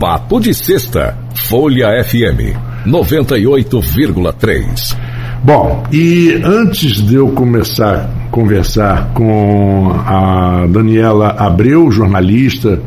[0.00, 2.54] Papo de Sexta, Folha FM
[2.86, 4.96] 98,3.
[5.42, 12.80] Bom, e antes de eu começar a conversar com a Daniela Abreu, jornalista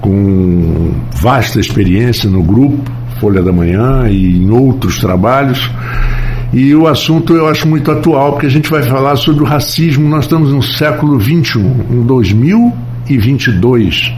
[0.00, 2.90] com vasta experiência no grupo
[3.20, 5.70] Folha da Manhã e em outros trabalhos,
[6.50, 10.08] e o assunto eu acho muito atual, porque a gente vai falar sobre o racismo.
[10.08, 11.60] Nós estamos no século XXI,
[11.90, 14.14] em 2022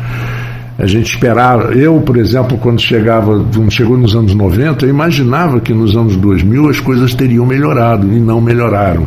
[0.78, 5.72] a gente esperava, eu, por exemplo, quando chegava, chegou nos anos 90, eu imaginava que
[5.72, 9.06] nos anos 2000 as coisas teriam melhorado e não melhoraram.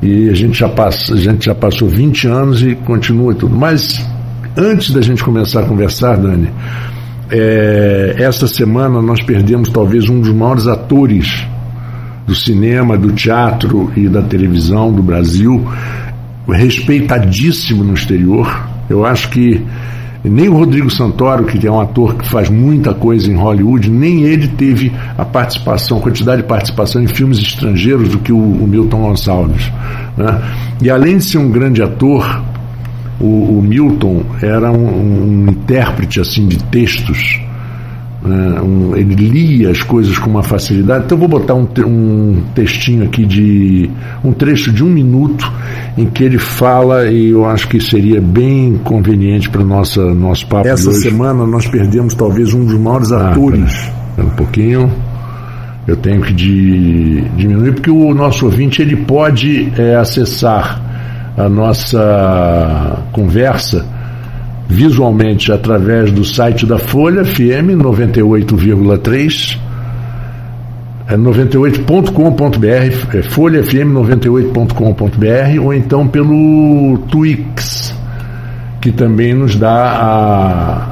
[0.00, 3.54] E a gente já, passa, a gente já passou 20 anos e continua tudo.
[3.54, 4.06] Mas
[4.56, 6.50] antes da gente começar a conversar, Dani,
[7.30, 11.46] é, essa semana nós perdemos talvez um dos maiores atores
[12.26, 15.66] do cinema, do teatro e da televisão do Brasil,
[16.48, 18.66] respeitadíssimo no exterior.
[18.88, 19.62] Eu acho que
[20.28, 24.22] nem o Rodrigo Santoro, que é um ator que faz muita coisa em Hollywood, nem
[24.22, 29.02] ele teve a participação, quantidade de participação em filmes estrangeiros do que o, o Milton
[29.02, 29.70] Gonçalves.
[30.16, 30.42] Né?
[30.82, 32.42] E além de ser um grande ator,
[33.20, 37.40] o, o Milton era um, um intérprete assim de textos
[38.26, 41.04] né, um, ele lia as coisas com uma facilidade.
[41.06, 43.90] Então vou botar um, um, textinho aqui de
[44.24, 45.50] um trecho de um minuto
[45.96, 50.68] em que ele fala e eu acho que seria bem conveniente para nossa nosso papo.
[50.68, 53.90] Essa semana nós perdemos talvez um dos maiores ah, atores.
[54.18, 54.90] Um pouquinho.
[55.86, 60.82] Eu tenho que de, diminuir porque o nosso ouvinte ele pode é, acessar
[61.36, 63.86] a nossa conversa
[64.68, 69.58] visualmente através do site da Folha FM 98,3
[71.08, 77.94] é 98.com.br, é Folha FM 98.com.br ou então pelo Twix,
[78.80, 80.88] que também nos dá a,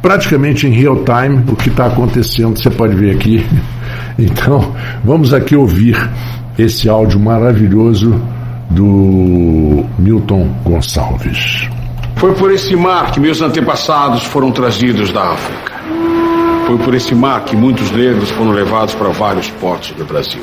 [0.00, 3.46] praticamente em real time o que está acontecendo, você pode ver aqui.
[4.18, 5.96] Então, vamos aqui ouvir
[6.58, 8.20] esse áudio maravilhoso
[8.68, 11.66] do Milton Gonçalves.
[12.20, 15.72] Foi por esse mar que meus antepassados foram trazidos da África.
[16.66, 20.42] Foi por esse mar que muitos negros foram levados para vários portos do Brasil.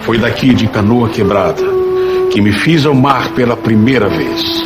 [0.00, 1.62] Foi daqui de canoa quebrada
[2.30, 4.64] que me fiz ao mar pela primeira vez.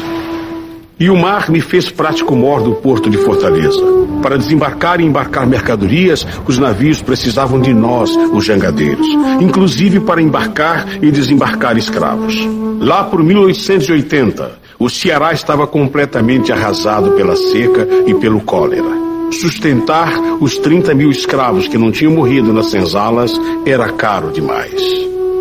[0.96, 3.82] E o mar me fez prático mor do porto de Fortaleza.
[4.22, 9.08] Para desembarcar e embarcar mercadorias, os navios precisavam de nós, os jangadeiros,
[9.40, 12.36] inclusive para embarcar e desembarcar escravos.
[12.78, 19.06] Lá por 1880, o Ceará estava completamente arrasado pela seca e pelo cólera.
[19.32, 23.32] Sustentar os 30 mil escravos que não tinham morrido nas senzalas
[23.64, 24.80] era caro demais.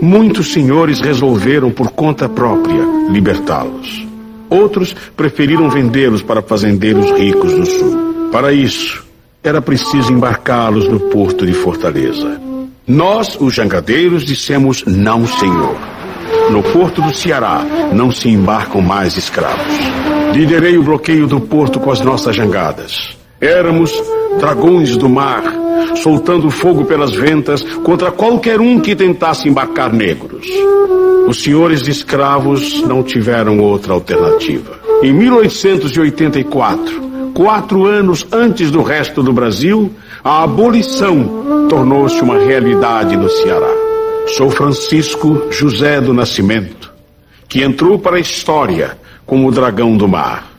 [0.01, 4.05] Muitos senhores resolveram por conta própria libertá-los.
[4.49, 8.29] Outros preferiram vendê-los para fazendeiros ricos do sul.
[8.31, 9.05] Para isso,
[9.43, 12.41] era preciso embarcá-los no porto de Fortaleza.
[12.87, 15.94] Nós, os jangadeiros, dissemos não, senhor.
[16.49, 17.63] No porto do Ceará
[17.93, 19.73] não se embarcam mais escravos.
[20.33, 23.17] Liderei o bloqueio do porto com as nossas jangadas.
[23.41, 23.91] Éramos
[24.39, 25.43] dragões do mar,
[25.95, 30.47] soltando fogo pelas ventas contra qualquer um que tentasse embarcar negros.
[31.27, 34.79] Os senhores escravos não tiveram outra alternativa.
[35.01, 39.91] Em 1884, quatro anos antes do resto do Brasil,
[40.23, 43.94] a abolição tornou-se uma realidade no Ceará.
[44.27, 46.91] Sou Francisco José do Nascimento,
[47.47, 50.51] que entrou para a história como o dragão do mar.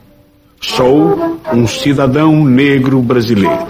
[0.61, 3.67] Sou um cidadão negro brasileiro.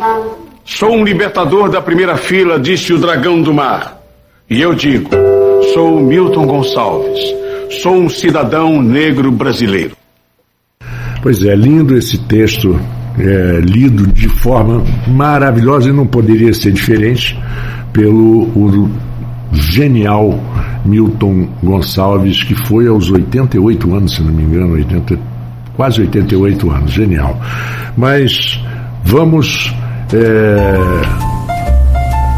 [0.63, 4.01] Sou um libertador da primeira fila, disse o dragão do mar.
[4.49, 5.09] E eu digo,
[5.73, 7.19] sou Milton Gonçalves.
[7.81, 9.95] Sou um cidadão negro brasileiro.
[11.21, 12.79] Pois é, lindo esse texto,
[13.19, 17.37] é, lido de forma maravilhosa e não poderia ser diferente
[17.91, 18.89] pelo o,
[19.51, 20.39] genial
[20.85, 25.19] Milton Gonçalves, que foi aos 88 anos, se não me engano, 80,
[25.75, 27.39] quase 88 anos, genial.
[27.95, 28.59] Mas
[29.03, 29.73] vamos
[30.13, 30.77] é,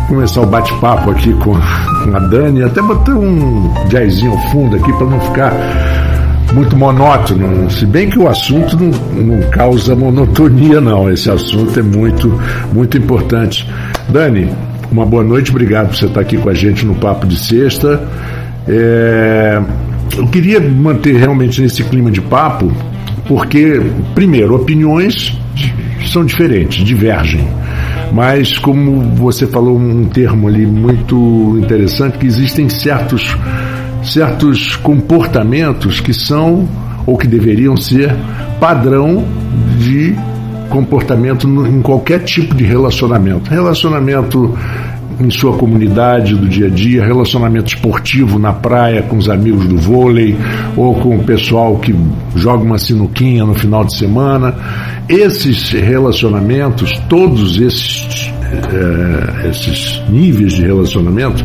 [0.08, 4.92] começar o bate-papo aqui com, com, a Dani, até botar um jazzinho ao fundo aqui
[4.94, 5.54] para não ficar
[6.54, 8.90] muito monótono, se bem que o assunto não,
[9.24, 12.28] não causa monotonia não, esse assunto é muito,
[12.74, 13.70] muito importante.
[14.10, 14.50] Dani,
[14.92, 18.02] uma boa noite, obrigado por você estar aqui com a gente no Papo de Sexta.
[18.68, 19.62] É,
[20.18, 22.72] eu queria manter realmente nesse clima de papo,
[23.28, 23.80] porque,
[24.16, 25.38] primeiro, opiniões
[26.08, 27.48] são diferentes, divergem.
[28.12, 33.38] Mas, como você falou um termo ali muito interessante, que existem certos,
[34.04, 36.68] certos comportamentos que são,
[37.06, 38.16] ou que deveriam ser,
[38.60, 39.24] padrão
[39.78, 40.16] de
[40.70, 43.50] comportamento em qualquer tipo de relacionamento.
[43.50, 44.58] Relacionamento
[45.20, 49.78] em sua comunidade do dia a dia, relacionamento esportivo na praia com os amigos do
[49.78, 50.38] vôlei
[50.78, 51.94] ou com o pessoal que
[52.36, 54.56] joga uma sinuquinha no final de semana.
[55.10, 58.32] Esses relacionamentos, todos esses,
[58.72, 61.44] é, esses níveis de relacionamento,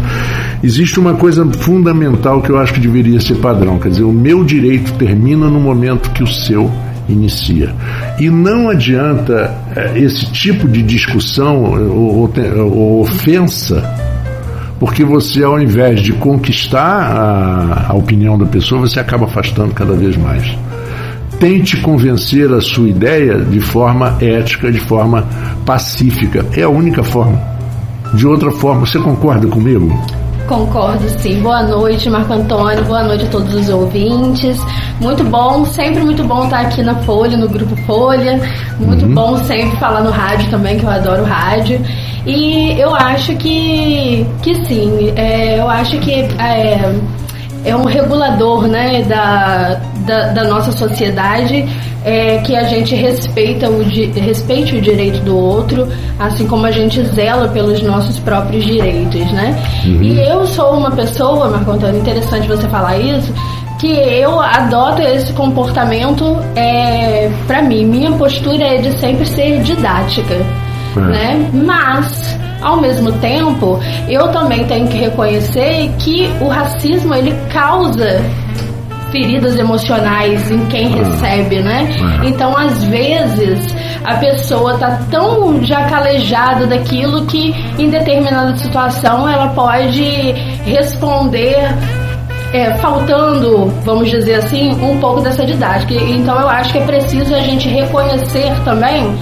[0.62, 3.78] existe uma coisa fundamental que eu acho que deveria ser padrão.
[3.78, 6.70] Quer dizer, o meu direito termina no momento que o seu
[7.08, 7.74] inicia.
[8.18, 13.82] E não adianta eh, esse tipo de discussão eh, ou, ou ofensa,
[14.78, 19.94] porque você, ao invés de conquistar a, a opinião da pessoa, você acaba afastando cada
[19.94, 20.56] vez mais.
[21.38, 25.26] Tente convencer a sua ideia de forma ética, de forma
[25.66, 26.44] pacífica.
[26.56, 27.40] É a única forma.
[28.14, 29.92] De outra forma, você concorda comigo?
[30.48, 31.40] Concordo, sim.
[31.40, 32.84] Boa noite, Marco Antônio.
[32.84, 34.60] Boa noite a todos os ouvintes.
[35.00, 38.38] Muito bom, sempre muito bom estar aqui na Folha, no Grupo Folha.
[38.78, 39.14] Muito uhum.
[39.14, 41.80] bom sempre falar no rádio também, que eu adoro rádio.
[42.26, 46.94] E eu acho que, que sim, é, eu acho que é,
[47.64, 51.66] é um regulador né, da, da, da nossa sociedade
[52.04, 57.02] é que a gente respeita o, respeite o direito do outro, assim como a gente
[57.06, 59.56] zela pelos nossos próprios direitos, né?
[59.86, 60.02] Uhum.
[60.02, 63.32] E eu sou uma pessoa, Marco Antônio, interessante você falar isso,
[63.78, 67.86] que eu adoto esse comportamento é, para mim.
[67.86, 71.00] Minha postura é de sempre ser didática, é.
[71.00, 71.50] né?
[71.52, 73.78] Mas ao mesmo tempo,
[74.08, 78.22] eu também tenho que reconhecer que o racismo ele causa
[79.14, 80.96] feridas emocionais em quem ah.
[80.96, 81.88] recebe, né?
[82.02, 82.26] Ah.
[82.26, 83.72] Então, às vezes,
[84.02, 90.02] a pessoa tá tão já calejada daquilo que em determinada situação ela pode
[90.66, 91.56] responder
[92.52, 95.94] é, faltando, vamos dizer assim, um pouco dessa didática.
[95.94, 99.16] Então eu acho que é preciso a gente reconhecer também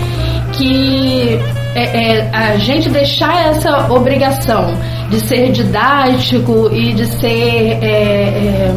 [0.53, 1.39] que
[1.75, 4.75] é, é, a gente deixar essa obrigação
[5.11, 8.75] de ser didático e de ser é, é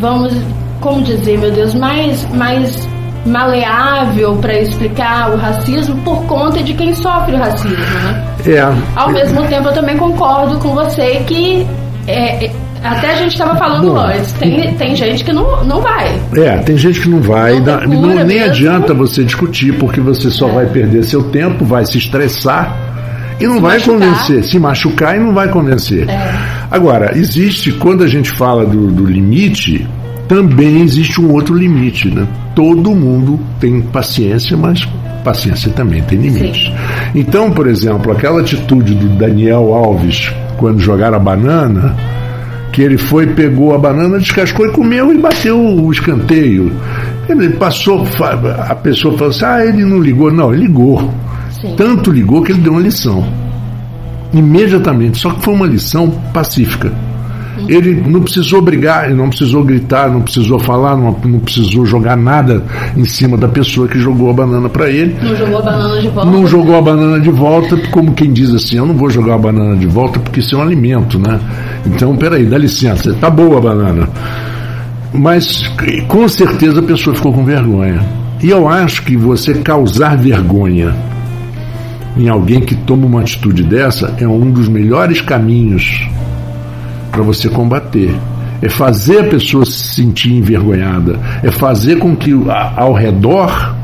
[0.00, 0.32] vamos,
[0.80, 2.88] como dizer, meu Deus, mais, mais
[3.24, 8.24] maleável para explicar o racismo por conta de quem sofre o racismo, né?
[8.46, 8.98] É.
[8.98, 11.66] Ao mesmo tempo, eu também concordo com você que
[12.06, 12.52] é, é
[12.82, 16.18] até a gente estava falando Bom, antes, tem, tem gente que não, não vai.
[16.34, 17.60] É, tem gente que não vai.
[17.60, 18.46] Não não, nem mesmo.
[18.46, 20.52] adianta você discutir, porque você só é.
[20.52, 22.74] vai perder seu tempo, vai se estressar
[23.40, 23.94] e não se vai machucar.
[23.94, 24.44] convencer.
[24.44, 26.08] Se machucar e não vai convencer.
[26.08, 26.34] É.
[26.70, 29.86] Agora, existe, quando a gente fala do, do limite,
[30.28, 32.26] também existe um outro limite, né?
[32.54, 34.86] Todo mundo tem paciência, mas
[35.24, 36.66] paciência também tem limites.
[36.66, 36.74] Sim.
[37.14, 41.96] Então, por exemplo, aquela atitude do Daniel Alves quando jogaram a banana,
[42.72, 46.72] que ele foi, pegou a banana, descascou e comeu e bateu o escanteio.
[47.28, 48.06] Ele passou,
[48.68, 50.30] a pessoa falou assim: ah, ele não ligou.
[50.30, 51.10] Não, ele ligou.
[51.60, 51.74] Sim.
[51.76, 53.24] Tanto ligou que ele deu uma lição.
[54.32, 56.92] Imediatamente, só que foi uma lição pacífica.
[57.68, 62.16] Ele não precisou brigar, ele não precisou gritar, não precisou falar, não, não precisou jogar
[62.16, 62.62] nada
[62.96, 65.16] em cima da pessoa que jogou a banana para ele.
[65.22, 66.30] Não jogou a banana de volta.
[66.30, 69.38] Não jogou a banana de volta, como quem diz assim: eu não vou jogar a
[69.38, 71.38] banana de volta porque isso é um alimento, né?
[71.86, 74.08] Então, peraí, dá licença, tá boa a banana.
[75.12, 75.68] Mas
[76.06, 78.00] com certeza a pessoa ficou com vergonha.
[78.42, 80.94] E eu acho que você causar vergonha
[82.20, 86.06] em alguém que toma uma atitude dessa é um dos melhores caminhos
[87.10, 88.14] para você combater.
[88.60, 91.18] É fazer a pessoa se sentir envergonhada.
[91.42, 92.32] É fazer com que
[92.76, 93.74] ao redor,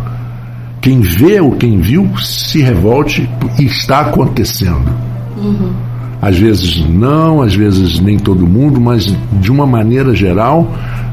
[0.83, 3.28] quem vê ou quem viu, se revolte
[3.59, 4.93] e está acontecendo.
[5.38, 5.73] Uhum.
[6.21, 9.07] Às vezes não, às vezes nem todo mundo, mas
[9.40, 10.71] de uma maneira geral,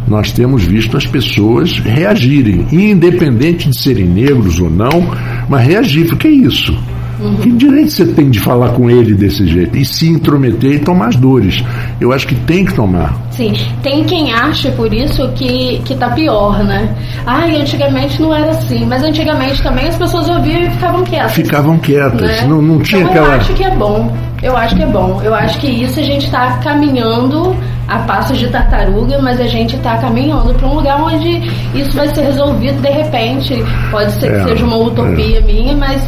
[0.08, 5.10] nós temos visto as pessoas reagirem, independente de serem negros ou não,
[5.48, 6.12] mas reagir.
[6.14, 6.78] O que é isso?
[7.20, 7.36] Uhum.
[7.36, 9.78] Que direito você tem de falar com ele desse jeito?
[9.78, 11.64] E se intrometer e tomar as dores?
[12.00, 13.16] Eu acho que tem que tomar.
[13.32, 16.96] Sim, tem quem acha por isso que, que tá pior, né?
[17.26, 21.32] Ai, antigamente não era assim, mas antigamente também as pessoas ouviam e ficavam quietas.
[21.34, 22.46] Ficavam quietas, né?
[22.48, 23.28] não, não tinha então, aquela.
[23.28, 25.22] Eu acho que é bom, eu acho que é bom.
[25.24, 27.56] Eu acho que isso a gente está caminhando
[27.88, 31.42] a passos de tartaruga, mas a gente está caminhando para um lugar onde
[31.74, 33.56] isso vai ser resolvido de repente.
[33.92, 35.42] Pode ser que é, seja uma utopia é.
[35.42, 36.02] minha, mas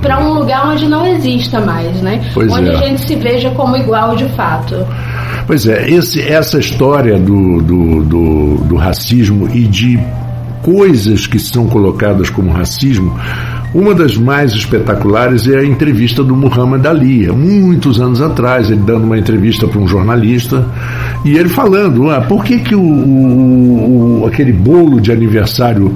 [0.00, 2.24] para um lugar onde não exista mais, né?
[2.32, 2.74] Pois onde é.
[2.74, 4.74] a gente se veja como igual de fato.
[5.46, 9.98] Pois é, esse, essa história do, do, do, do racismo e de
[10.62, 13.18] coisas que são colocadas como racismo,
[13.74, 19.04] uma das mais espetaculares é a entrevista do Muhammad Ali, muitos anos atrás, ele dando
[19.04, 20.66] uma entrevista para um jornalista
[21.24, 25.94] e ele falando, ah, por que, que o, o, o aquele bolo de aniversário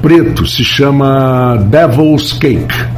[0.00, 2.95] preto se chama Devil's Cake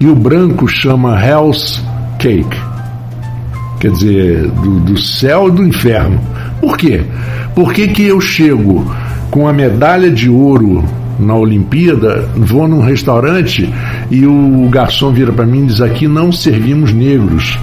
[0.00, 1.82] e o branco chama Hell's
[2.18, 2.58] Cake.
[3.80, 6.20] Quer dizer, do, do céu e do inferno.
[6.60, 7.04] Por quê?
[7.54, 8.84] Por que, que eu chego
[9.30, 10.84] com a medalha de ouro
[11.18, 13.72] na Olimpíada, vou num restaurante
[14.10, 17.58] e o garçom vira para mim e diz: Aqui não servimos negros.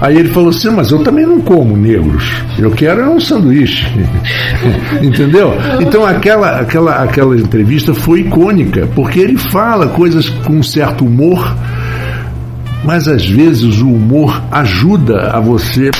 [0.00, 2.30] Aí ele falou assim: Mas eu também não como negros.
[2.58, 3.86] Eu quero é um sanduíche.
[5.02, 5.52] Entendeu?
[5.80, 11.54] Então aquela, aquela, aquela entrevista foi icônica, porque ele fala coisas com um certo humor,
[12.84, 15.90] mas às vezes o humor ajuda a você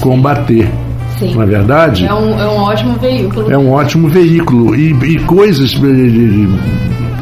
[0.00, 0.68] combater.
[1.20, 1.34] Sim.
[1.34, 2.06] Não é verdade?
[2.06, 3.52] É um, é um ótimo veículo.
[3.52, 4.74] É um ótimo veículo.
[4.74, 5.78] E, e coisas.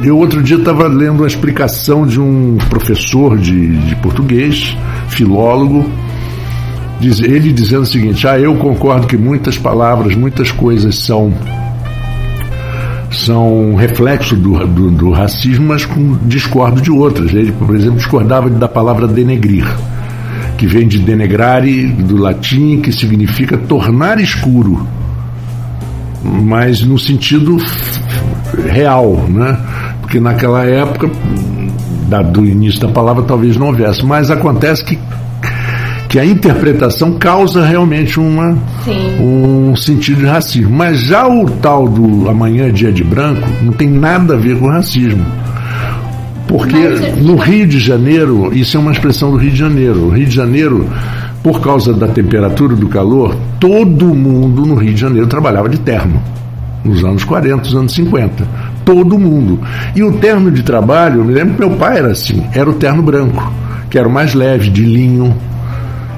[0.05, 4.77] Eu outro dia estava lendo uma explicação de um professor de, de português,
[5.09, 5.91] filólogo,
[7.01, 11.35] diz, ele dizendo o seguinte: Ah, eu concordo que muitas palavras, muitas coisas são
[13.11, 17.33] são reflexo do, do, do racismo, mas com, discordo de outras.
[17.33, 19.67] Ele, por exemplo, discordava da palavra denegrir
[20.59, 24.87] que vem de denegrare, do latim, que significa tornar escuro,
[26.23, 27.57] mas no sentido
[28.67, 29.57] real, né?
[30.01, 31.09] Porque naquela época,
[32.33, 34.99] do início da palavra, talvez não houvesse, mas acontece que
[36.09, 38.57] que a interpretação causa realmente uma,
[39.21, 40.75] um sentido de racismo.
[40.75, 44.59] Mas já o tal do amanhã é dia de branco não tem nada a ver
[44.59, 45.25] com racismo.
[46.49, 46.77] Porque
[47.21, 50.07] no Rio de Janeiro, isso é uma expressão do Rio de Janeiro.
[50.07, 50.89] O Rio de Janeiro,
[51.43, 56.21] por causa da temperatura do calor, todo mundo no Rio de Janeiro trabalhava de terno.
[56.83, 58.49] Nos anos 40, nos anos 50.
[58.83, 59.61] Todo mundo.
[59.95, 62.73] E o terno de trabalho, eu me lembro que meu pai era assim, era o
[62.73, 63.53] terno branco,
[63.91, 65.37] que era o mais leve, de linho,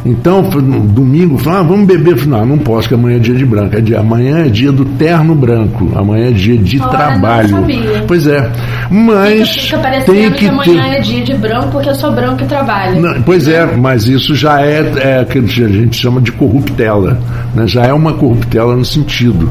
[0.04, 2.16] então, domingo, falou, ah, vamos beber.
[2.16, 3.76] Falei, não, não posso, que amanhã é dia de branco.
[3.76, 5.90] É dia, amanhã é dia do terno branco.
[5.94, 7.50] Amanhã é dia de Olha, trabalho.
[7.50, 8.04] Não sabia.
[8.08, 8.50] Pois é.
[8.90, 9.50] Mas.
[9.50, 10.96] Fica, fica tem que, que amanhã ter...
[10.96, 13.00] é dia de branco porque eu sou branco e trabalho.
[13.00, 14.80] Não, pois é, mas isso já é,
[15.20, 17.18] é que a gente chama de corruptela.
[17.54, 17.66] Né?
[17.66, 19.50] Já é uma corruptela no sentido.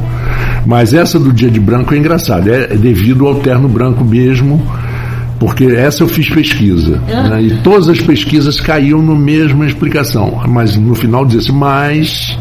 [0.66, 2.50] Mas essa do dia de branco é engraçada.
[2.50, 4.62] É devido ao terno branco mesmo
[5.40, 7.02] porque essa eu fiz pesquisa.
[7.12, 7.30] Ah.
[7.30, 10.42] Né, e todas as pesquisas caíam na mesma explicação.
[10.48, 12.38] Mas no final dizia assim, mas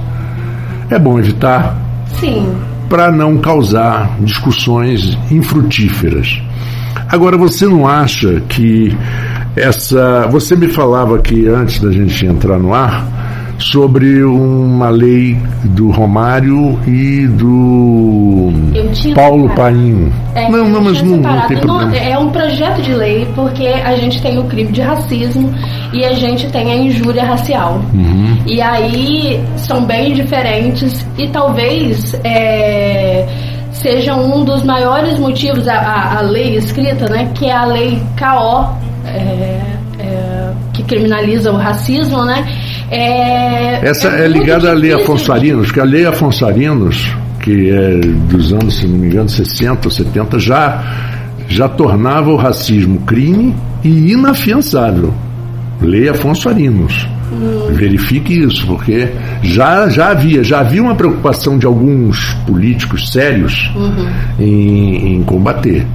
[0.91, 1.77] é bom evitar.
[2.19, 2.53] Sim.
[2.89, 6.41] Para não causar discussões infrutíferas.
[7.09, 8.97] Agora, você não acha que
[9.55, 10.27] essa.
[10.31, 13.07] Você me falava que antes da gente entrar no ar
[13.59, 18.53] sobre uma lei do Romário e do
[19.15, 20.13] Paulo Paim.
[20.35, 21.97] É, não, não, mas não, não, tem problema.
[21.97, 25.53] é um projeto de lei porque a gente tem o crime de racismo
[25.93, 27.83] e a gente tem a injúria racial.
[27.93, 28.39] Uhum.
[28.47, 33.27] E aí são bem diferentes e talvez é,
[33.73, 38.01] seja um dos maiores motivos a, a, a, lei escrita, né, que é a lei
[38.19, 38.77] KO.
[39.05, 39.61] É,
[40.01, 42.47] é, que criminaliza o racismo, né?
[42.91, 47.71] É, Essa é, é ligada à lei Afonso Arinos, que a lei Afonso Arinos, que
[47.71, 50.83] é dos anos, se não me engano, 60 ou 70, já,
[51.49, 53.55] já tornava o racismo crime
[53.85, 55.13] e inafiançável.
[55.81, 57.07] Lei Afonso Arinos.
[57.31, 57.73] Hum.
[57.73, 59.09] Verifique isso, porque
[59.43, 64.09] já, já havia, já havia uma preocupação de alguns políticos sérios uhum.
[64.41, 65.87] em, em combater.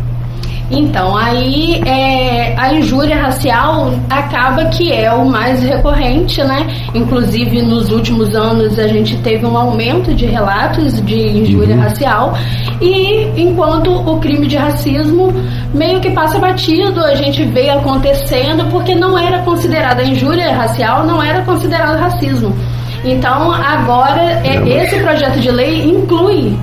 [0.76, 6.66] Então, aí é, a injúria racial acaba que é o mais recorrente, né?
[6.96, 11.82] Inclusive, nos últimos anos a gente teve um aumento de relatos de injúria uhum.
[11.82, 12.34] racial
[12.82, 15.32] e enquanto o crime de racismo
[15.76, 21.22] meio que passa batido, a gente vê acontecendo porque não era considerada injúria racial, não
[21.22, 22.52] era considerado racismo.
[23.06, 26.58] Então, agora, é, esse projeto de lei inclui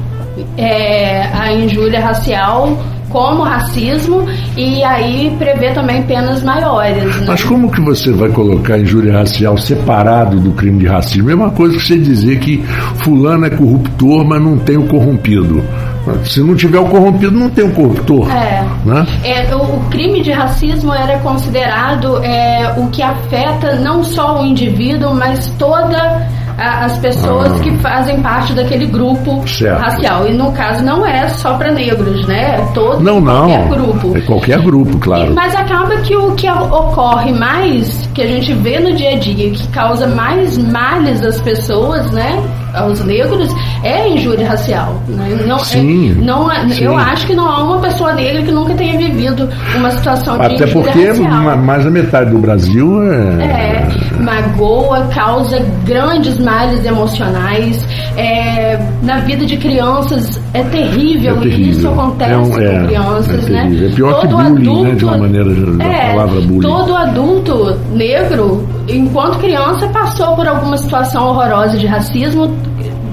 [0.56, 2.76] é, a injúria racial
[3.10, 4.24] como racismo
[4.56, 7.04] e aí prevê também penas maiores.
[7.04, 7.24] Né?
[7.26, 11.30] Mas como que você vai colocar injúria racial separado do crime de racismo?
[11.30, 12.62] É uma coisa que você dizer que
[12.98, 15.62] fulano é corruptor, mas não tem o corrompido.
[16.24, 18.30] Se não tiver o corrompido, não tem o corruptor.
[18.30, 18.64] É.
[18.84, 19.06] Né?
[19.22, 24.46] é o, o, crime de racismo era considerado é, o que afeta não só o
[24.46, 26.26] indivíduo, mas toda
[26.60, 27.58] as pessoas ah.
[27.62, 29.80] que fazem parte daquele grupo certo.
[29.80, 30.26] racial.
[30.26, 32.56] E no caso não é só para negros, né?
[32.56, 33.48] É todo não, não.
[33.48, 34.16] qualquer grupo.
[34.16, 35.32] É qualquer grupo, claro.
[35.32, 39.18] E, mas acaba que o que ocorre mais, que a gente vê no dia a
[39.18, 42.42] dia, que causa mais males às pessoas, né?
[42.74, 45.00] aos negros é injúria racial.
[45.08, 45.44] Né?
[45.46, 46.84] Não, sim, é, não é, sim.
[46.84, 50.44] Eu acho que não há uma pessoa negra que nunca tenha vivido uma situação de
[50.46, 51.56] Até injúria porque racial.
[51.58, 53.44] mais da metade do Brasil é.
[53.44, 53.88] É,
[54.22, 57.84] magoa, causa grandes males emocionais.
[58.16, 61.70] É, na vida de crianças é terrível, É terrível.
[61.72, 63.86] isso acontece É um- com é, crianças, é né?
[63.90, 66.60] É pior que bullying, né, de uma maneira da é, palavra bullying.
[66.60, 72.54] Todo adulto negro, enquanto criança, passou por alguma situação horrorosa de racismo.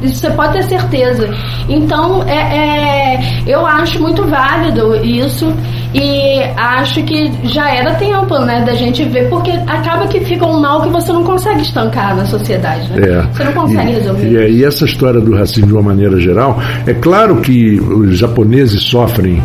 [0.02, 1.30] Isso você pode ter certeza.
[1.68, 5.54] Então, é, é, eu acho muito válido isso
[5.94, 10.60] e acho que já era tempo, né, da gente ver, porque acaba que fica um
[10.60, 13.08] mal que você não consegue estancar na sociedade, né?
[13.08, 13.22] É.
[13.34, 14.28] Você não consegue e, resolver.
[14.28, 18.84] E, e essa história do racismo de uma maneira geral, é claro que os japoneses
[18.84, 19.42] sofrem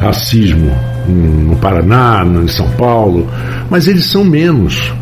[0.00, 0.70] racismo
[1.06, 3.28] no Paraná, em São Paulo,
[3.70, 4.92] mas eles são menos.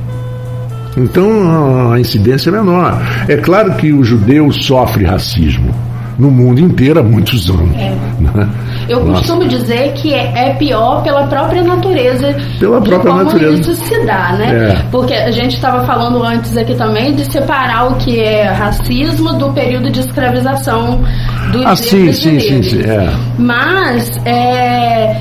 [0.96, 3.00] Então a incidência é menor.
[3.28, 5.72] É claro que o judeu sofre racismo
[6.18, 7.76] no mundo inteiro há muitos anos.
[7.76, 7.90] É.
[8.20, 8.48] né?
[8.88, 9.20] Eu Nossa.
[9.20, 12.34] costumo dizer que é, é pior pela própria natureza.
[12.58, 13.60] Pela própria como natureza.
[13.60, 14.72] isso se dá, né?
[14.72, 14.82] É.
[14.90, 19.50] Porque a gente estava falando antes aqui também de separar o que é racismo do
[19.52, 21.02] período de escravização
[21.50, 23.10] dos Ah, sim, sim, sim, sim, é.
[23.38, 25.16] Mas é,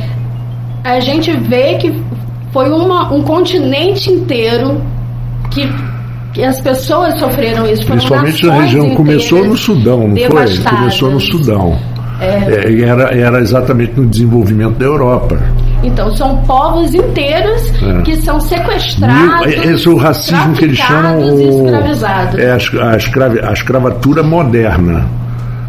[0.84, 1.94] a gente vê que
[2.52, 4.82] foi uma, um continente inteiro
[5.52, 5.70] que,
[6.34, 7.84] que as pessoas sofreram isso.
[7.84, 10.58] Foram Principalmente na região, começou no Sudão, não foi?
[10.64, 11.78] Começou no Sudão.
[12.20, 15.40] É, e era, era exatamente no desenvolvimento da Europa.
[15.84, 18.02] Então, são povos inteiros É.
[18.04, 19.48] que são sequestrados.
[19.48, 22.40] Mil- Esse é o racismo que eles chamam e o, escravizados.
[22.40, 25.08] é a, escra- a, escravi- a escravatura moderna.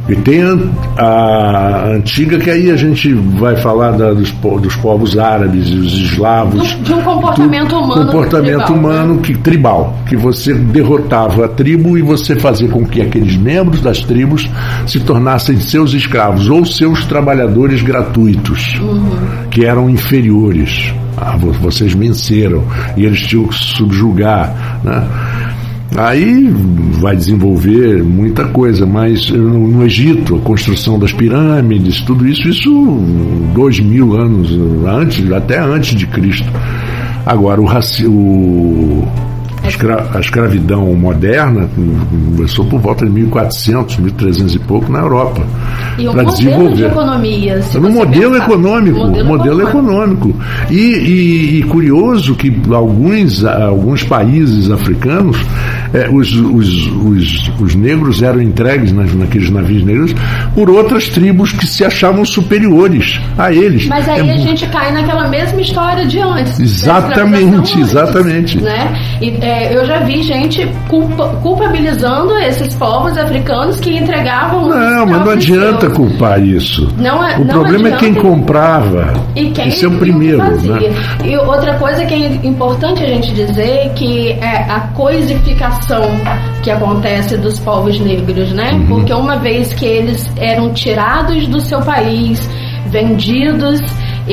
[0.08, 5.16] E tem a, a antiga, que aí a gente vai falar da- dos, dos povos
[5.16, 6.76] árabes e os eslavos.
[6.82, 9.20] De um comportamento do humano comportamento tribal, humano né?
[9.22, 14.00] que, tribal, que você derrotava a tribo e você fazia com que aqueles membros das
[14.00, 14.50] tribos
[14.88, 19.08] se tornassem seus escravos ou seus trabalhadores gratuitos, Uhum.
[19.50, 20.92] que eram inferiores.
[21.16, 22.64] Ah, vo- vocês venceram
[22.96, 25.06] e eles tinham que subjugar, né?
[25.96, 26.48] Aí
[27.00, 32.70] vai desenvolver muita coisa, mas no, Egito, a construção das pirâmides, tudo isso, isso
[33.54, 34.50] dois mil anos
[34.86, 36.50] antes, até antes de Cristo.
[37.26, 39.06] Agora, o, raci o
[39.72, 41.68] escra- a escravidão moderna
[42.36, 45.42] começou por volta de 1400, 1300 e pouco na Europa.
[45.98, 47.62] E um modelo de economia.
[47.62, 48.44] você modelo pensar.
[48.44, 50.34] econômico, Modelo modelo, econômico.
[50.70, 55.36] E, e- e curioso que alguns, alguns países africanos,
[55.94, 60.14] eh, os, os, os, os negros eram entregues nas, naqueles navios negros
[60.54, 63.86] por outras tribos que se achavam superiores a eles.
[63.86, 66.56] Mas aí É a gente cai naquela mesma história de antes.
[66.58, 68.60] da Exatamente, antes, exatamente.
[68.60, 68.94] Né?
[69.20, 74.68] E, é, eu já vi gente culpa- culpabilizando esses povos africanos que entregavam.
[74.68, 75.92] Não, mas não adianta seus.
[75.94, 76.88] culpar isso.
[76.98, 78.28] Não é- o não problema é quem adianta.
[78.28, 79.12] comprava.
[79.36, 80.38] E quem Esse é o primeiro.
[80.38, 80.72] fazia.
[80.74, 80.94] Né?
[81.24, 86.02] E outra coisa que é importante a gente dizer que é a coisificação
[86.62, 88.72] que acontece dos povos negros, né?
[88.72, 88.86] Uhum.
[88.86, 92.48] Porque uma vez que eles eram tirados do seu país,
[92.86, 93.80] vendidos,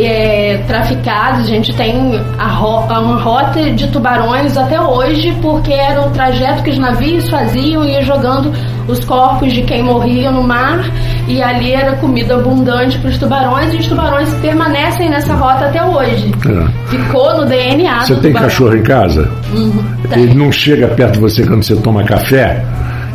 [0.06, 6.02] é, traficados, a gente tem a ro uma rota de tubarões até hoje, porque era
[6.08, 8.52] o trajeto que os navios faziam e ia jogando
[8.88, 10.84] os corpos de quem morria no mar
[11.28, 15.84] e ali era comida abundante para os tubarões e os tubarões permanecem nessa rota até
[15.84, 16.32] hoje.
[16.48, 16.88] É.
[16.90, 18.48] Ficou no DNA Você tem tubarão.
[18.48, 19.30] cachorro em casa?
[20.10, 20.24] tem.
[20.24, 22.64] Ele não chega perto de você quando você toma café?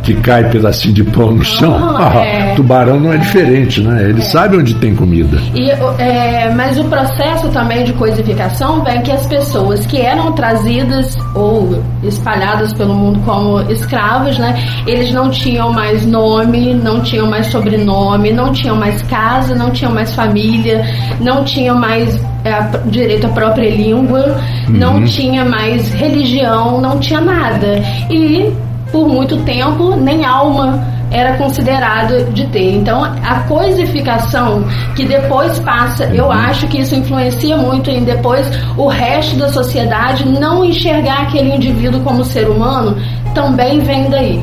[0.05, 1.75] Que cai pedacinho de pão no chão?
[1.97, 2.53] Ah, é.
[2.53, 4.09] Tubarão não é diferente, né?
[4.09, 5.35] Ele sabe onde tem comida.
[5.55, 11.17] E, é, mas o processo também de coisificação vem que as pessoas que eram trazidas
[11.33, 17.47] ou espalhadas pelo mundo como escravos, né, eles não tinham mais nome, não tinham mais
[17.47, 20.85] sobrenome, não tinham mais casa, não tinham mais família,
[21.19, 24.39] não tinham mais é, direito à própria língua,
[24.69, 27.81] não tinha mais religião, não tinha nada.
[28.09, 28.53] E
[28.95, 30.81] por muito tempo nem alma
[31.11, 32.75] era considerado de ter.
[32.75, 34.63] Então, a coisificação
[34.95, 40.25] que depois passa, eu acho que isso influencia muito em depois o resto da sociedade
[40.29, 42.95] não enxergar aquele indivíduo como ser humano,
[43.33, 44.41] também vem daí.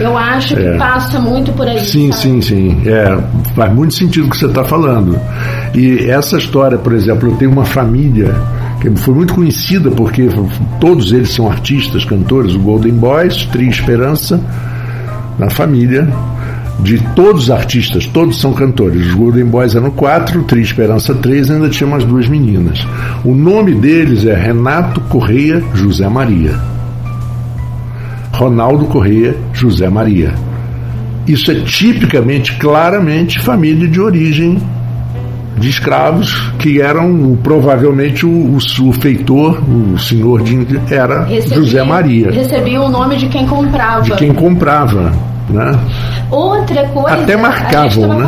[0.00, 0.76] Eu acho que É.
[0.76, 1.78] passa muito por aí.
[1.78, 2.22] Sim, sabe?
[2.22, 2.82] sim, sim.
[2.84, 3.16] É,
[3.54, 5.16] faz muito sentido o que você está falando.
[5.72, 8.34] E essa história, por exemplo, eu tenho uma família
[8.96, 10.28] foi muito conhecida porque
[10.80, 14.40] todos eles são artistas, cantores, o Golden Boys, Tri Esperança,
[15.38, 16.08] na família
[16.80, 19.06] de todos os artistas, todos são cantores.
[19.06, 22.86] Os Golden Boys eram quatro, Tri Esperança três, ainda tinha umas duas meninas.
[23.24, 26.58] O nome deles é Renato Correia José Maria.
[28.32, 30.34] Ronaldo Correia José Maria.
[31.26, 34.58] Isso é tipicamente, claramente, família de origem
[35.56, 41.82] de escravos que eram provavelmente o, o, o feitor, o senhor de era recebia, José
[41.82, 42.30] Maria.
[42.30, 44.02] Recebia o nome de quem comprava.
[44.02, 45.12] De quem comprava.
[45.48, 45.78] Né?
[46.30, 47.16] Outra coisa.
[47.16, 48.26] Até marcavam, né?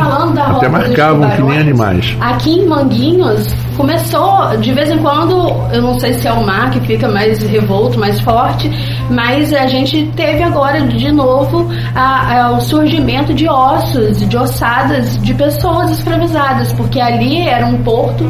[0.55, 2.15] Até marcavam que nem animais.
[2.21, 6.71] Aqui em Manguinhos começou, de vez em quando, eu não sei se é o mar
[6.71, 8.69] que fica mais revolto, mais forte,
[9.09, 15.21] mas a gente teve agora de novo a, a, o surgimento de ossos, de ossadas
[15.21, 18.25] de pessoas escravizadas, porque ali era um porto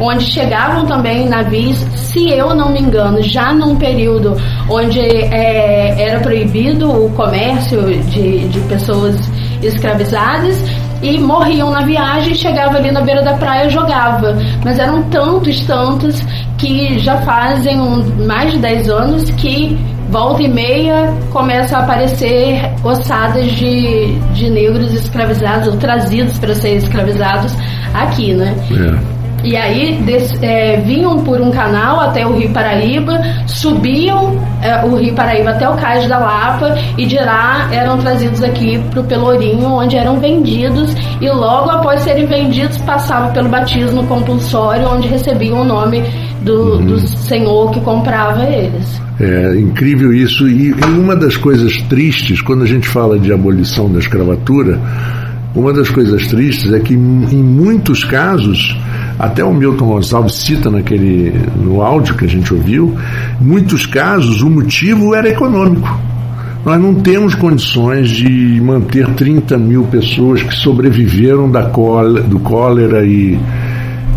[0.00, 4.36] onde chegavam também navios, se eu não me engano, já num período
[4.68, 9.16] onde é, era proibido o comércio de, de pessoas
[9.62, 10.62] escravizadas
[11.02, 14.36] e morriam na viagem, chegava ali na beira da praia jogava.
[14.64, 16.22] Mas eram tantos, tantos
[16.56, 19.78] que já fazem um, mais de 10 anos que
[20.10, 26.76] volta e meia começa a aparecer ossadas de, de negros escravizados ou trazidos para ser
[26.76, 27.54] escravizados
[27.94, 28.54] aqui, né?
[28.70, 29.17] É.
[29.48, 34.94] E aí des, é, vinham por um canal até o Rio Paraíba, subiam é, o
[34.94, 39.04] Rio Paraíba até o Cais da Lapa e de lá eram trazidos aqui para o
[39.04, 45.62] Pelourinho, onde eram vendidos e logo após serem vendidos passavam pelo batismo compulsório, onde recebiam
[45.62, 46.04] o nome
[46.42, 46.84] do, uhum.
[46.84, 49.00] do senhor que comprava eles.
[49.18, 53.90] É incrível isso e, e uma das coisas tristes quando a gente fala de abolição
[53.90, 54.78] da escravatura,
[55.54, 58.76] uma das coisas tristes é que em muitos casos
[59.18, 62.96] até o Milton Gonçalves cita naquele, no áudio que a gente ouviu,
[63.40, 65.88] em muitos casos o motivo era econômico.
[66.64, 73.04] Nós não temos condições de manter 30 mil pessoas que sobreviveram da cólera, do cólera
[73.06, 73.38] e,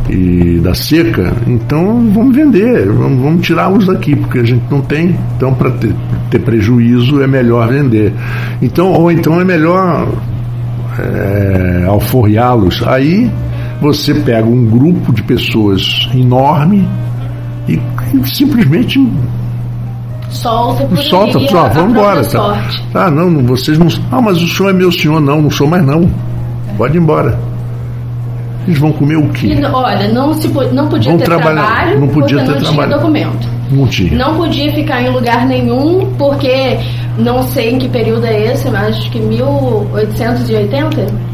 [0.09, 5.15] e da seca, então vamos vender, vamos, vamos tirá-los daqui, porque a gente não tem.
[5.37, 5.95] Então, para ter,
[6.29, 8.11] ter, prejuízo, é melhor vender.
[8.61, 10.07] Então, ou então é melhor
[10.99, 12.83] é, alforriá-los.
[12.85, 13.31] Aí
[13.81, 16.87] você pega um grupo de pessoas enorme
[17.67, 17.79] e,
[18.13, 19.11] e simplesmente
[20.29, 22.69] solta por solta aí, vamos embora tá.
[22.93, 25.85] ah não vocês não ah mas o senhor é meu senhor não não sou mais
[25.85, 26.09] não
[26.77, 27.37] pode ir embora
[28.67, 29.47] eles vão comer o quê?
[29.47, 32.91] E, olha, não, se, não podia Vão ter trabalho não podia ter não trabalho.
[32.91, 33.47] documento.
[33.71, 34.15] Não tinha.
[34.15, 36.77] Não podia ficar em lugar nenhum, porque
[37.17, 41.30] não sei em que período é esse, mas acho que 1880?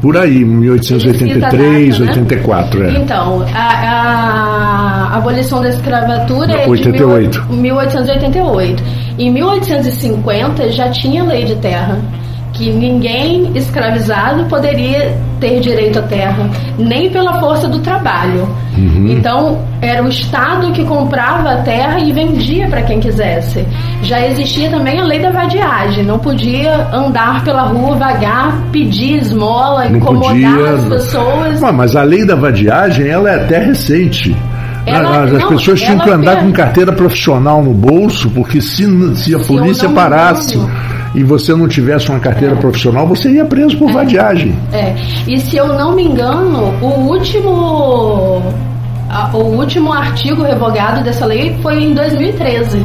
[0.00, 2.94] Por aí, 1883, data, 84, né?
[2.94, 2.98] é.
[3.00, 7.40] Então, a, a, abolição da escravatura é 88.
[7.40, 8.82] de 1888.
[9.18, 12.00] Em 1850 já tinha lei de terra
[12.58, 18.48] que ninguém escravizado poderia ter direito à terra, nem pela força do trabalho.
[18.76, 19.06] Uhum.
[19.08, 23.64] Então, era o Estado que comprava a terra e vendia para quem quisesse.
[24.02, 29.88] Já existia também a lei da vadiagem, não podia andar pela rua vagar, pedir esmola,
[29.88, 30.74] não incomodar podia...
[30.74, 31.60] as pessoas.
[31.72, 34.36] mas a lei da vadiagem, ela é até recente.
[34.88, 38.84] Ela, as não, pessoas tinham que andar com carteira profissional no bolso, porque se,
[39.16, 40.58] se a se polícia parasse
[41.14, 42.58] e você não tivesse uma carteira é.
[42.58, 43.92] profissional, você ia preso por é.
[43.92, 44.54] vadiagem.
[44.72, 44.94] É.
[45.26, 48.42] E se eu não me engano, o último
[49.08, 52.84] a, o último artigo revogado dessa lei foi em 2013.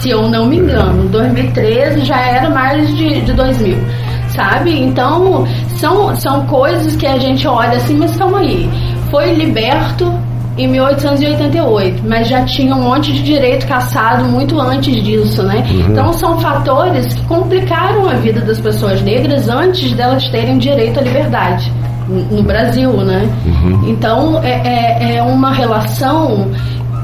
[0.00, 3.78] Se eu não me engano, 2013 já era mais de, de 2000
[4.38, 4.70] sabe?
[4.80, 5.44] Então,
[5.78, 8.70] são, são coisas que a gente olha assim, mas calma aí.
[9.10, 10.12] Foi liberto
[10.58, 15.64] em 1888, mas já tinha um monte de direito caçado muito antes disso, né?
[15.70, 15.92] Uhum.
[15.92, 21.02] Então são fatores que complicaram a vida das pessoas negras antes delas terem direito à
[21.02, 21.72] liberdade
[22.08, 23.28] no Brasil, né?
[23.46, 23.88] Uhum.
[23.88, 26.50] Então é, é, é uma relação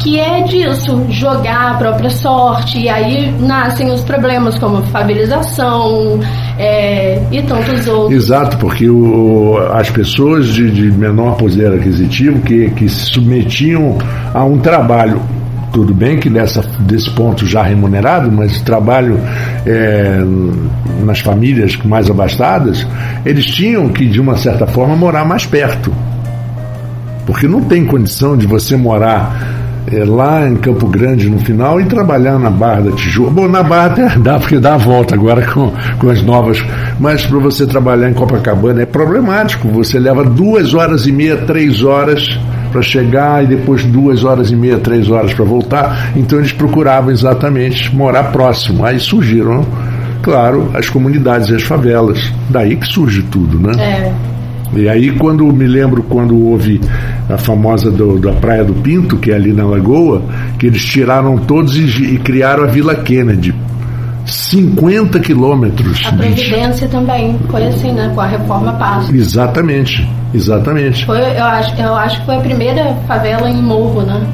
[0.05, 6.21] que é disso, jogar a própria sorte, e aí nascem os problemas como favelização
[6.59, 8.13] é, e tantos outros.
[8.13, 13.97] Exato, porque o, as pessoas de, de menor poder aquisitivo que, que se submetiam
[14.35, 15.23] a um trabalho
[15.73, 19.19] tudo bem que dessa, desse ponto já remunerado, mas trabalho
[19.67, 20.21] é,
[21.03, 22.87] nas famílias mais abastadas,
[23.27, 25.93] eles tinham que, de uma certa forma, morar mais perto.
[27.27, 31.85] Porque não tem condição de você morar é, lá em Campo Grande no final e
[31.85, 33.31] trabalhar na Barra da Tijuca.
[33.31, 36.65] Bom, na Barra até dá, porque dá a volta agora com, com as novas,
[36.99, 39.69] mas para você trabalhar em Copacabana é problemático.
[39.69, 42.39] Você leva duas horas e meia, três horas
[42.73, 46.13] para chegar e depois duas horas e meia, três horas para voltar.
[46.17, 48.85] Então eles procuravam exatamente morar próximo.
[48.85, 49.65] Aí surgiram,
[50.23, 52.33] claro, as comunidades e as favelas.
[52.49, 53.73] Daí que surge tudo, né?
[53.79, 54.34] É.
[54.77, 56.81] E aí, quando me lembro quando houve
[57.29, 60.23] a famosa do, da Praia do Pinto, que é ali na Lagoa,
[60.59, 63.55] que eles tiraram todos e, e criaram a Vila Kennedy.
[64.27, 66.03] 50 quilômetros.
[66.07, 68.11] A Previdência também foi assim, né?
[68.15, 69.15] Com a reforma Passo.
[69.15, 71.05] Exatamente, exatamente.
[71.05, 74.27] Foi, eu, acho, eu acho que foi a primeira favela em morro, né?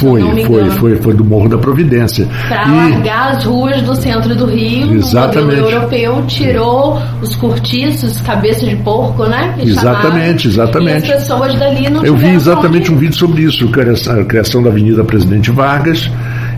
[0.00, 2.26] Foi, foi, foi, foi do Morro da Providência.
[2.48, 2.70] Para e...
[2.70, 5.60] largar as ruas do centro do Rio, Exatamente.
[5.60, 9.54] o europeu tirou os cortiços, cabeças de porco, né?
[9.58, 11.08] exatamente, exatamente.
[11.08, 14.70] E as pessoas dali não Eu vi exatamente um vídeo sobre isso, a criação da
[14.70, 16.10] Avenida Presidente Vargas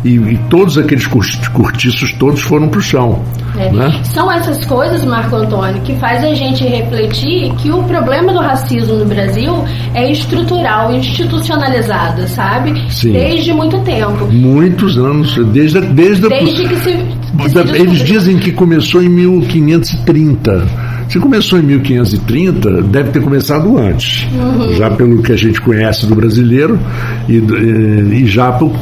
[0.04, 3.22] e, e todos aqueles cortiços todos foram para o chão.
[3.56, 3.70] É.
[3.70, 4.00] Né?
[4.04, 8.94] São essas coisas, Marco Antônio, que faz a gente refletir que o problema do racismo
[8.94, 12.90] no Brasil é estrutural, institucionalizado, sabe?
[12.90, 13.12] Sim.
[13.12, 14.26] Desde muito tempo.
[14.26, 17.06] Muitos anos, desde, desde, desde que se,
[17.38, 23.76] que se Eles dizem que começou em 1530 se começou em 1530, deve ter começado
[23.76, 24.74] antes, uhum.
[24.76, 26.80] já pelo que a gente conhece do brasileiro
[27.28, 28.72] e, e já por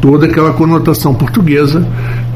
[0.00, 1.84] toda aquela conotação portuguesa.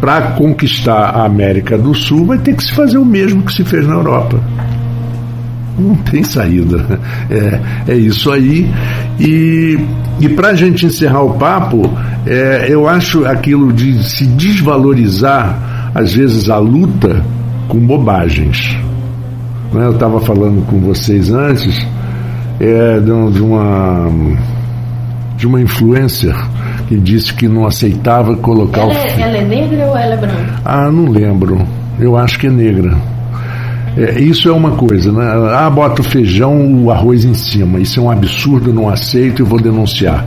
[0.00, 3.64] Para conquistar a América do Sul, vai ter que se fazer o mesmo que se
[3.64, 4.40] fez na Europa.
[5.78, 6.98] Não tem saída.
[7.30, 8.68] É, é isso aí.
[9.20, 9.78] E,
[10.18, 11.82] e para a gente encerrar o papo,
[12.26, 17.22] é, eu acho aquilo de se desvalorizar, às vezes, a luta
[17.68, 18.78] com bobagens.
[19.72, 19.86] Né?
[19.86, 21.86] Eu estava falando com vocês antes
[22.60, 24.08] é, de uma
[25.36, 26.34] de uma influencer
[26.88, 30.16] que disse que não aceitava colocar ela o é, ela é negra ou ela é
[30.16, 30.54] branca?
[30.64, 31.64] Ah, não lembro.
[32.00, 32.96] Eu acho que é negra.
[33.96, 35.24] É, isso é uma coisa, né?
[35.52, 37.78] Ah, bota o feijão, o arroz em cima.
[37.78, 40.24] Isso é um absurdo, não aceito e vou denunciar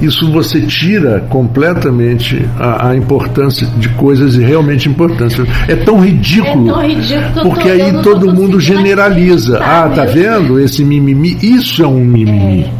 [0.00, 5.38] isso você tira completamente a, a, importância de coisas realmente importantes.
[5.68, 9.58] É tão ridículo, é tão ridículo porque aí todo mundo generaliza.
[9.58, 11.38] Ah, tá vendo esse mimimi?
[11.42, 12.62] Isso é um mimimi.
[12.62, 12.70] É.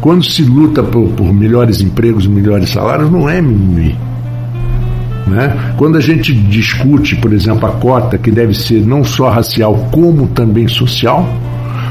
[0.00, 3.96] Quando se luta por, por melhores empregos, melhores salários, não é mimimi.
[5.26, 5.74] Né?
[5.76, 10.28] Quando a gente discute, por exemplo, a cota, que deve ser não só racial, como
[10.28, 11.28] também social,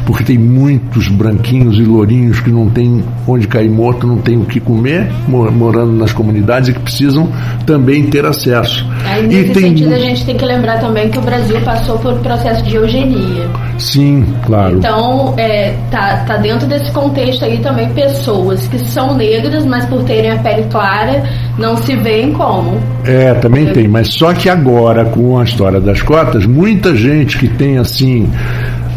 [0.06, 4.46] porque tem muitos branquinhos e lourinhos que não tem onde cair morto, não tem o
[4.46, 7.30] que comer, morando nas comunidades e que precisam
[7.66, 8.86] também ter acesso.
[9.06, 9.64] Aí, nesse e tem...
[9.64, 12.76] sentido, a gente tem que lembrar também que o Brasil passou por um processo de
[12.76, 13.50] eugenia.
[13.78, 14.78] Sim, claro.
[14.78, 20.04] Então, é, tá, tá dentro desse contexto aí também pessoas que são negras, mas por
[20.04, 21.24] terem a pele clara,
[21.58, 22.80] não se veem como.
[23.04, 27.48] É, também tem, mas só que agora, com a história das cotas, muita gente que
[27.48, 28.30] tem assim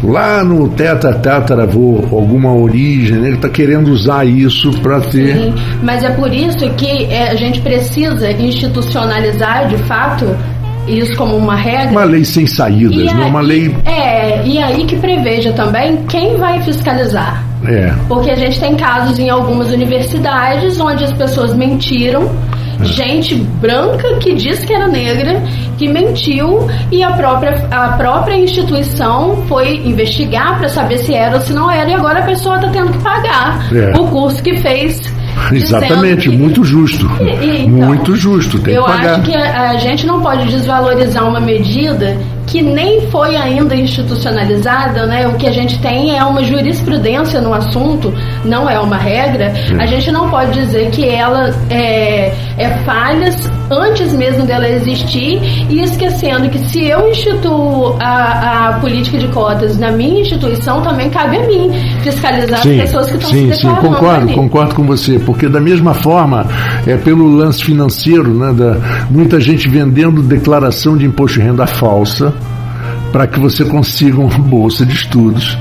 [0.03, 3.27] lá no teta tataravô alguma origem, né?
[3.27, 5.35] ele está querendo usar isso para ter.
[5.35, 10.25] Sim, mas é por isso que é, a gente precisa institucionalizar de fato
[10.87, 11.91] isso como uma regra.
[11.91, 13.75] Uma lei sem saídas, não é uma lei.
[13.85, 17.43] É, e aí que preveja também quem vai fiscalizar.
[17.65, 17.93] É.
[18.07, 22.31] Porque a gente tem casos em algumas universidades onde as pessoas mentiram
[22.83, 25.41] gente branca que diz que era negra,
[25.77, 31.41] que mentiu e a própria, a própria instituição foi investigar para saber se era ou
[31.41, 33.97] se não era e agora a pessoa está tendo que pagar é.
[33.97, 34.99] o curso que fez
[35.51, 37.09] Exatamente, que, muito justo.
[37.21, 39.03] E, então, muito justo, tem eu que pagar.
[39.05, 43.75] Eu acho que a, a, gente não pode desvalorizar uma medida que nem foi ainda
[43.75, 45.27] institucionalizada, né?
[45.27, 48.13] O que a gente tem é uma jurisprudência no assunto,
[48.43, 49.53] não é uma regra.
[49.79, 55.81] A gente não pode dizer que ela é, é falhas antes mesmo dela existir e
[55.81, 61.37] esquecendo que se eu instituo a, a política de cotas na minha instituição, também cabe
[61.37, 61.71] a mim
[62.03, 63.81] fiscalizar sim, as pessoas que estão sim, se declarando.
[63.81, 64.33] Sim, concordo, ali.
[64.33, 66.45] concordo com você, porque da mesma forma,
[66.85, 72.33] é pelo lance financeiro, né, da, muita gente vendendo declaração de imposto de renda falsa,
[73.11, 75.57] para que você consiga uma bolsa de estudos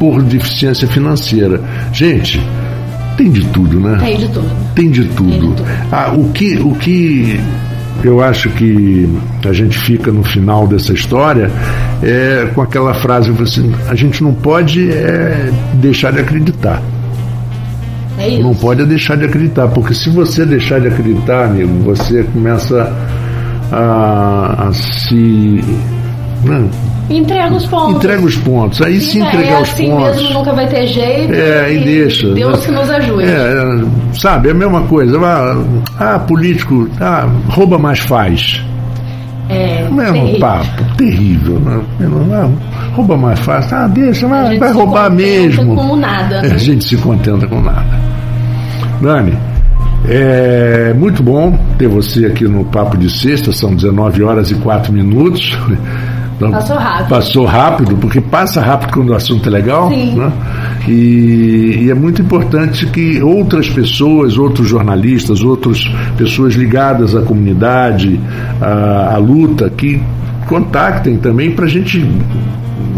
[0.00, 1.60] por deficiência financeira.
[1.92, 2.40] Gente,
[3.20, 3.98] tem de tudo, né?
[4.00, 4.50] Tem de tudo.
[4.74, 5.30] Tem de tudo.
[5.30, 5.64] Tem de tudo.
[5.92, 7.38] Ah, o, que, o que
[8.02, 9.06] eu acho que
[9.46, 11.50] a gente fica no final dessa história
[12.02, 16.82] é com aquela frase assim, a gente não pode é, deixar de acreditar.
[18.18, 18.42] É isso.
[18.42, 22.90] Não pode deixar de acreditar, porque se você deixar de acreditar, amigo, você começa
[23.70, 25.62] a, a se
[26.44, 26.70] não.
[27.10, 27.96] Entrega os pontos.
[27.96, 28.82] Entrega os pontos.
[28.82, 30.22] Aí se entregar é os assim pontos.
[30.22, 31.32] Mesmo, nunca vai ter jeito.
[31.34, 32.32] É, e, deixa.
[32.32, 33.24] Deus que nos ajude.
[33.24, 35.18] É, sabe, é a mesma coisa.
[35.18, 35.62] Ah,
[35.98, 38.62] ah político, ah, rouba mais faz.
[39.48, 40.40] É, mesmo terrível.
[40.40, 41.58] papo, terrível.
[41.58, 41.82] Né?
[42.32, 42.48] Ah,
[42.94, 43.76] rouba mais fácil.
[43.76, 45.74] Ah, deixa, vai, vai roubar mesmo.
[45.74, 46.42] Com nada.
[46.42, 46.52] Né?
[46.54, 48.00] A gente se contenta com nada.
[49.02, 49.36] Dani,
[50.08, 54.92] é muito bom ter você aqui no Papo de Sexta, são 19 horas e 4
[54.92, 55.58] minutos.
[56.40, 57.08] Então, Passou rápido.
[57.08, 59.90] Passou rápido, porque passa rápido quando o assunto é legal.
[59.90, 60.14] Sim.
[60.14, 60.32] Né?
[60.88, 65.84] E, e é muito importante que outras pessoas, outros jornalistas, outras
[66.16, 68.18] pessoas ligadas à comunidade,
[68.58, 70.02] à, à luta, que
[70.46, 72.08] contactem também para a gente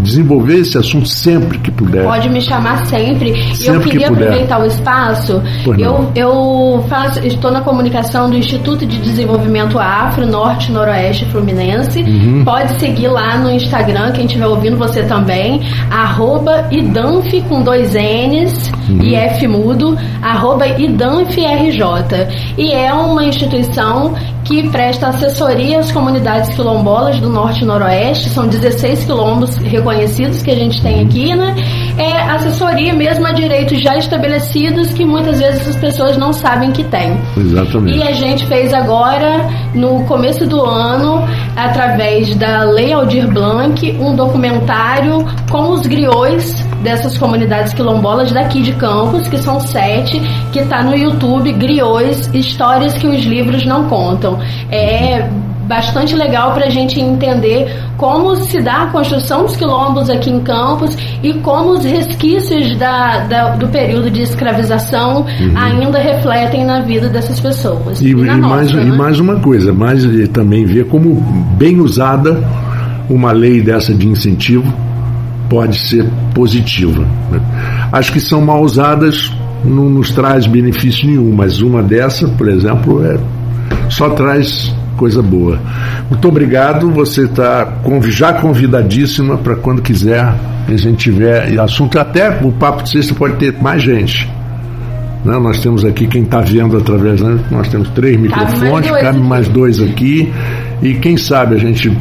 [0.02, 2.04] desenvolver esse assunto sempre que puder.
[2.04, 3.30] Pode me chamar sempre.
[3.30, 4.24] E Sempre eu que queria puder.
[4.28, 5.42] aproveitar o espaço.
[5.78, 12.00] Eu, eu faço, estou na comunicação do Instituto de Desenvolvimento Afro, Norte e Noroeste Fluminense.
[12.02, 12.42] Uhum.
[12.44, 15.60] Pode seguir lá no Instagram, quem estiver ouvindo você também.
[15.90, 19.00] Arroba Idanf com dois N's Uhum.
[19.02, 22.26] e F mudo, arroba IdanfRJ.
[22.58, 24.14] E é uma instituição
[24.44, 28.28] que presta assessoria às comunidades quilombolas do Norte e Noroeste.
[28.28, 31.54] São 16 quilombos reconhecidos que a gente tem aqui, né?
[31.98, 36.84] É assessoria mesmo a direitos já estabelecidos que muitas vezes as pessoas não sabem que
[36.84, 37.18] tem.
[37.36, 37.98] Exatamente.
[37.98, 44.14] E a gente fez agora, no começo do ano, através da Lei Aldir Blanc, um
[44.14, 50.20] documentário com os griots dessas comunidades quilombolas daqui de Campos, que são sete,
[50.52, 54.38] que está no YouTube, Griots, Histórias que os livros não contam.
[54.70, 55.28] É
[55.66, 60.40] bastante legal para a gente entender como se dá a construção dos quilombos aqui em
[60.40, 67.08] Campos e como os resquícios da, da- do período de escravização ainda refletem na vida
[67.08, 68.00] dessas pessoas.
[68.00, 68.06] Uhum.
[68.06, 68.96] E, e mais, nossa, e né?
[68.96, 71.14] mais uma coisa, mais também ver como
[71.56, 72.42] bem usada
[73.08, 74.72] uma lei dessa de incentivo
[75.48, 77.04] pode ser positiva.
[77.30, 77.40] né?
[77.92, 79.30] Acho que são mal usadas,
[79.64, 83.18] não nos traz benefício nenhum, mas uma dessa, por exemplo, é,
[83.90, 85.58] só traz coisa boa.
[86.08, 87.66] Muito obrigado, você está
[88.06, 90.32] já convidadíssima para quando quiser
[90.68, 94.30] a gente tiver assunto, até o Papo de Sexta pode ter mais gente.
[95.24, 95.36] Né?
[95.40, 97.36] Nós temos aqui quem está vendo através, né?
[97.50, 99.18] nós temos três microfones, cabe aqui.
[99.18, 100.32] mais dois aqui,
[100.80, 101.92] e quem sabe a gente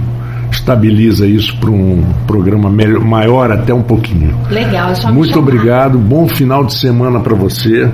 [0.52, 4.32] estabiliza isso para um programa melhor, maior até um pouquinho.
[4.52, 5.42] Legal, é só Muito chamar.
[5.42, 7.90] obrigado, bom final de semana para você.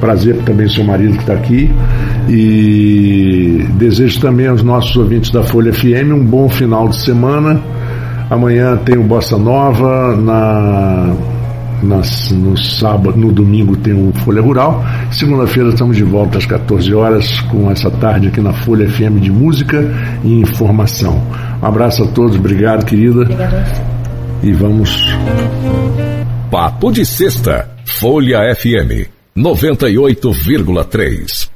[0.00, 1.70] Prazer também seu marido que está aqui.
[2.28, 7.60] E desejo também aos nossos ouvintes da Folha FM um bom final de semana.
[8.28, 11.14] Amanhã tem o Bossa Nova, na,
[11.82, 14.84] nas- no sábado, no domingo tem o Folha Rural.
[15.12, 19.30] Segunda-feira estamos de volta às 14 horas com essa tarde aqui na Folha FM de
[19.30, 19.82] música
[20.24, 21.22] e informação.
[21.62, 23.24] Um abraço a todos, obrigado, querida.
[23.24, 23.82] Você.
[24.42, 25.06] E vamos
[26.50, 31.55] Papo de Sexta, Folha FM 98,3.